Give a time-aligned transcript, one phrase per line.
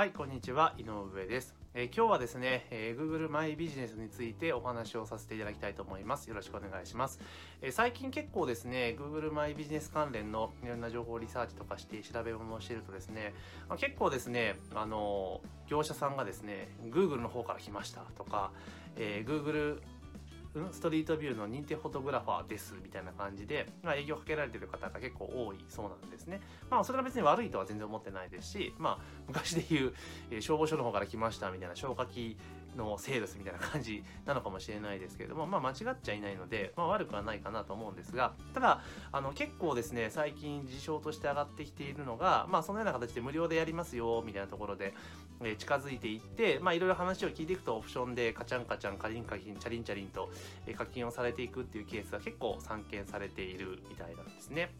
[0.00, 1.54] はい、こんにちは、井上です。
[1.74, 6.30] えー今日はですね、えー Google マイビジネスについてお話をさせていただきたいと思います。
[6.30, 7.20] よろしくお願いします。
[7.60, 13.34] えー最近結構ですね、Google マイビジネス関連のいろんな情報リサーチとかして調べ物をしているとですね、
[13.68, 18.52] まあ結構ですね、あの業者さんがですね、Google の方から来ましたとか、
[18.96, 19.82] え Google
[20.72, 26.40] ストリートビューの認定フォトグラファーですみたいな感じで、まあ、営業かけられてる方が結構多いそうなんですね。
[26.68, 29.94] まあそれが別に悪いとは全然思ってないですし、まあ昔で言う、
[30.30, 32.36] えー消防署の方から来ましたみたいな消火器
[32.76, 44.94] のセールスみたいな感じなのかもしれないですけれども、まあ間違っちゃいないので、まあ悪くはないかなと思うんですが、ただ、あの結構ですね、最近事象として上がってきているのが、まあそのような形で無料でやりますよみたいなところで、
[45.42, 50.30] えー近づいていって、まあいろいろ話を聞いていくとオプションでカチャンカチャンカリンカリンチャリンチャリンと
[50.76, 54.70] 課金をされていくっていうケースが結構散見されているみたいなんですね。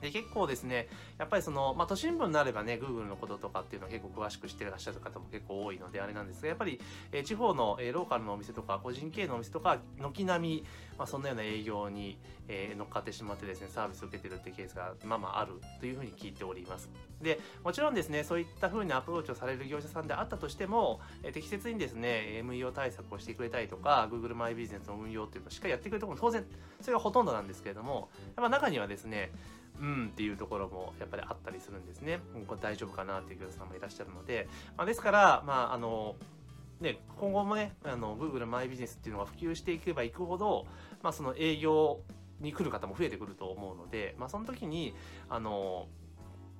[0.00, 6.80] で結構ですね、やっぱりその、まあ、都心部になればね、Google のこととかっていうのは結構詳しく知ってらっしゃる方も結構多いので、あれなんですが、やっぱり、
[7.12, 10.64] えー地方の、えーローカルのお店とか、個人経営のお店とか、軒並み、
[10.96, 16.88] まあ、そんなような営業に、えー乗っかってしまってですね、サービスを受けてるっていうケースが、まあまああるというふうに聞いております。
[17.20, 26.44] で、もちろんですね、そういった風にアプローチをされる業者さんであったとしても、えー適切にですね、MEO 対策をしてくれたりとか、Google マイビジネスの運用っていうのをしっかりやってくれるところも当然、
[26.80, 29.30] それがほとんどなんですけれども、やっぱ中にはですね、
[29.80, 32.20] うんっていうところもやっぱりあったりするんですね。
[32.34, 36.16] うんこれ大丈夫かなっていう業者さんもいらっしゃるので、まあ、ですから、まあ、あの、
[36.80, 40.66] ね、今後もね、あの、Google マイビジネスっていうのが普及していけばいくほど、
[41.02, 42.00] まあ、その営業
[42.40, 44.94] に来る方も増えてくると思うので、まあ、その時に、
[45.28, 45.88] あの、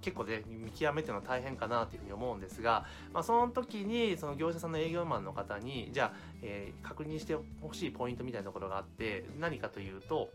[0.00, 10.30] 結構ね、見極めていうのは大変かなというふうに思うんですが、まあ、その時に、その業者さんの営業マンの方に、じゃあ、えー確認してほしいポイントみたいなところがあって、何かというと、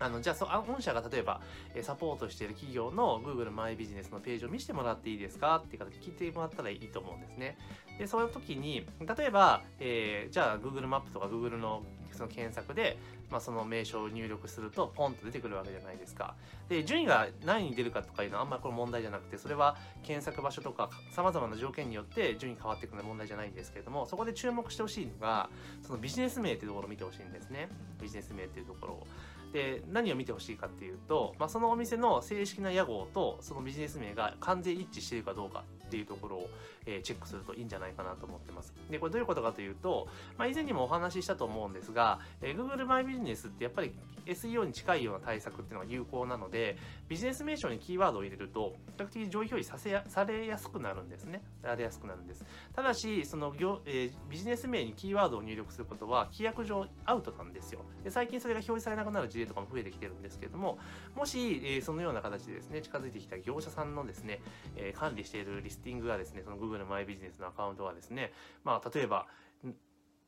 [0.00, 1.40] あの、じゃあ、そう、あ御社が例えば、
[1.74, 7.58] えサポートしている企業の Google マイビジネスのページを見せてもらっていいですかっていう形聞いてもらったらいいと思うんですね。
[7.98, 11.82] で、そういう時に、例えば、えーじゃあ Google マップとか Google の
[12.12, 12.98] その検索で、
[13.30, 16.34] まあ、その名称を入力すると、ポンと出てくるわけじゃないですか。
[16.68, 25.48] で、順位が何位に出るかとかいうのはあんまりこれ問題じゃなくて、それは検索場所とか様々な条件によって順位変わっていくのは問題じゃないんですけれども、そこで注目してほしいのが、
[25.82, 27.68] そのビジネス名っていうところを見てほしいんですね。
[28.00, 29.06] ビジネス名っていうところを。
[29.52, 36.50] で、何を見てほしいかっていうと、まあ、そのお店の正式な屋号とそのビジネス名が完全一致しているかどうかっていうところを、
[36.86, 38.74] えチェックするといいんじゃないかなと思ってます。
[38.90, 43.92] で、これどういうことかというと、まあ、以前にもお話ししたと思うんですが、えー Google マイビジネスってやっぱり
[44.26, 46.76] SEO に近いような対策っていうのが有効なので、
[47.08, 51.42] ビジネス名称にキーワードを入れると、比較的上位表示させやされやすくなるんですね。
[51.62, 52.44] されやすくなるんです。
[52.74, 57.80] ただし、その業、えービジネス名にキーワードを入力することは、規約上アウトなんですよ。
[58.04, 60.78] で最近それが表示されなくなる事例とかも増えてきてるんですけれども、
[61.14, 64.40] もし、えそのような形でですね、近づいてきた業者さんのですね、
[64.76, 68.32] え管理しているリスティングがですね、その Google マイビジネスのアカウントがですね、
[68.64, 69.26] まあ、例えば、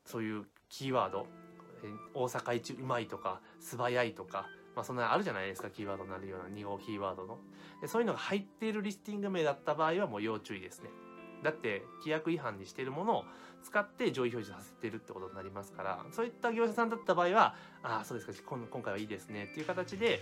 [0.04, 1.26] そういうキーワード、
[1.82, 7.38] え大阪一うまいとか、素早いとか、まあそんなあるじゃないですか、キーワードになるような2号キーワードの。
[7.80, 10.90] でそういうのが入っているリスティング名だった場合はもう要注意ですね。
[11.42, 13.24] だって、規約違反にしているものを
[13.62, 20.20] 使って上位表示させてるってことになりますから、そういった業者さんだった場合は、ああ、そうですか、今今回はいいですねっていう形で、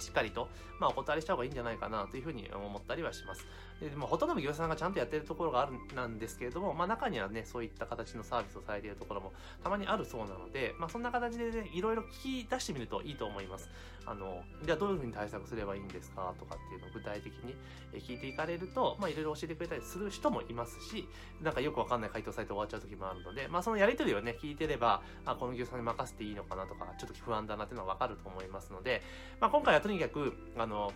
[0.00, 3.46] しっかりと、まあ、お断りした方がいいんじゃないかなというふうに思ったりはします。
[3.80, 13.70] で、まあ、ほとんどの業者さんがちゃんとやってるところがあるなんですけれども、まあ、中にはね、そういった形のサービスをされているところもたまにあるそうなので、まあ、そんな形でね、いろいろ聞き出してみるといいと思います。
[14.06, 17.54] あの、じゃあどういうふうに対策すればいいんですかとかっていうのを具体的に
[18.00, 21.08] 聞いていかれると、まあ、いろいろ教えてくれたりする人もいますし、
[21.42, 29.02] なんかよくわかんない回答されて終わっちゃう時もあるので、まあ、そのやりとりをね、聞いてれば、あ、この業者さんに任せていいのかなとか、ちょっと不安だなっていうのはわかると思いますので、
[29.40, 30.92] まあ、今回はとにかく、あの、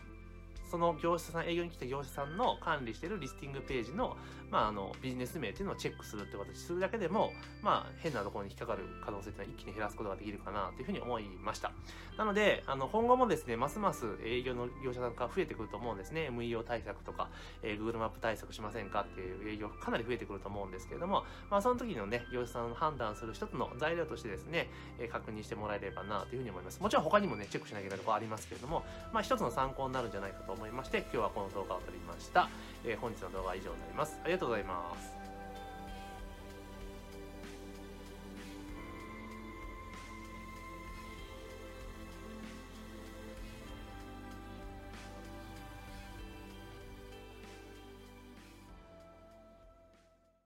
[0.70, 4.16] その業者さん、営業に来た業者さんの管理しているリスティングページの、
[4.50, 7.30] まあ、あの、ビジネス名っていうのをチェックするってことをするだけでも、
[7.62, 11.72] まあ、変なところに引っかかる可能性っていうのは一気に減らすことができるかなというふうに思いました。
[12.16, 16.28] なので、あの、今後もですね、ますます営業の業者さんが増えてくると思うんですね。
[16.30, 17.28] MEO 対策とか、
[17.62, 26.80] えー Google マップ対策しませんかっていう営業かなり増えてくると思うんですけれども、まあ、その時のね、業者さんを判断する一つの材料としてですね、えー確認してもらえればなというふうに思います。
[26.80, 32.48] もちろん他にもね、チェックしなきゃいけないところありますけれども、まあ、一つの参考になるんじゃないかと思います思いまして、今日はこの動画を撮りました。
[32.86, 34.18] えー本日の動画は以上になります。
[34.24, 35.23] ありがとうございます。